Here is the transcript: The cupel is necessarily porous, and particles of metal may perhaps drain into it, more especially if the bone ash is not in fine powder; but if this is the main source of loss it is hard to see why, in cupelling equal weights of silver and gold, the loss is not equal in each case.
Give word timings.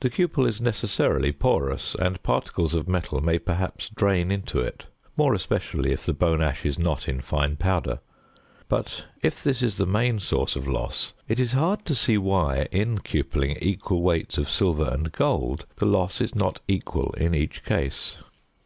The 0.00 0.10
cupel 0.10 0.44
is 0.46 0.60
necessarily 0.60 1.32
porous, 1.32 1.96
and 1.98 2.22
particles 2.22 2.74
of 2.74 2.86
metal 2.86 3.22
may 3.22 3.38
perhaps 3.38 3.88
drain 3.88 4.30
into 4.30 4.60
it, 4.60 4.84
more 5.16 5.32
especially 5.32 5.90
if 5.90 6.04
the 6.04 6.12
bone 6.12 6.42
ash 6.42 6.66
is 6.66 6.78
not 6.78 7.08
in 7.08 7.22
fine 7.22 7.56
powder; 7.56 8.00
but 8.68 9.06
if 9.22 9.42
this 9.42 9.62
is 9.62 9.78
the 9.78 9.86
main 9.86 10.18
source 10.18 10.54
of 10.54 10.68
loss 10.68 11.14
it 11.28 11.38
is 11.38 11.52
hard 11.52 11.86
to 11.86 11.94
see 11.94 12.18
why, 12.18 12.68
in 12.70 12.98
cupelling 12.98 13.56
equal 13.62 14.02
weights 14.02 14.36
of 14.36 14.50
silver 14.50 14.84
and 14.90 15.12
gold, 15.12 15.64
the 15.76 15.86
loss 15.86 16.20
is 16.20 16.34
not 16.34 16.60
equal 16.68 17.14
in 17.16 17.34
each 17.34 17.64
case. 17.64 18.16